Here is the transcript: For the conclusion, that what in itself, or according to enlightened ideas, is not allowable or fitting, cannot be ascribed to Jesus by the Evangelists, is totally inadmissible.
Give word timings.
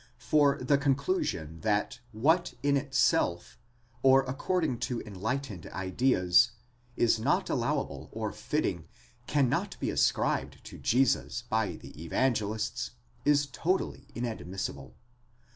For 0.17 0.57
the 0.59 0.79
conclusion, 0.79 1.59
that 1.59 1.99
what 2.11 2.55
in 2.63 2.75
itself, 2.75 3.59
or 4.01 4.23
according 4.23 4.79
to 4.79 4.99
enlightened 5.01 5.67
ideas, 5.67 6.53
is 6.97 7.19
not 7.19 7.51
allowable 7.51 8.09
or 8.11 8.31
fitting, 8.31 8.87
cannot 9.27 9.79
be 9.79 9.91
ascribed 9.91 10.63
to 10.63 10.79
Jesus 10.79 11.43
by 11.43 11.73
the 11.73 12.03
Evangelists, 12.03 12.89
is 13.25 13.45
totally 13.45 14.07
inadmissible. 14.15 14.95